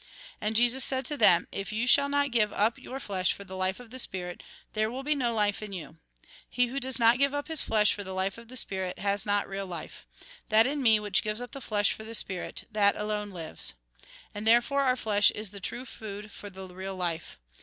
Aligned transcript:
And 0.41 0.55
Jesus 0.55 0.83
said 0.83 1.05
to 1.05 1.15
them:" 1.15 1.47
If 1.61 1.71
you 1.71 1.85
shall 1.85 2.09
not 2.09 2.31
give 2.31 2.51
up 2.51 2.79
your 2.79 2.99
flesh 2.99 3.33
for 3.33 3.43
the 3.43 3.55
life 3.55 3.79
of 3.79 3.91
the 3.91 3.99
spirit, 3.99 4.41
there 4.73 4.89
will 4.89 5.03
be 5.03 5.13
no 5.13 5.31
life 5.31 5.61
in 5.61 5.73
you. 5.73 5.99
He 6.49 6.65
who 6.65 6.79
does 6.79 6.97
not 6.97 7.19
give 7.19 7.35
up 7.35 7.49
his 7.49 7.61
flesh 7.61 7.93
for 7.93 8.03
the 8.03 8.15
life 8.15 8.39
of 8.39 8.47
the 8.47 8.57
spirit, 8.57 8.97
has 8.97 9.27
not 9.27 9.47
real 9.47 9.67
life. 9.67 10.07
That 10.49 10.65
in 10.65 10.81
me 10.81 10.99
which 10.99 11.21
gives 11.21 11.39
up 11.39 11.51
the 11.51 11.61
flesh 11.61 11.93
for 11.93 12.03
the 12.03 12.15
spirit, 12.15 12.65
that 12.71 12.95
alone 12.95 13.29
lives." 13.29 13.75
And 14.33 14.47
therefore, 14.47 14.81
our 14.81 14.95
flesh 14.95 15.29
is 15.35 15.51
the 15.51 15.59
true 15.59 15.85
food 15.85 16.31
for 16.31 16.49
the 16.49 16.67
real 16.67 16.95
life. 16.95 17.37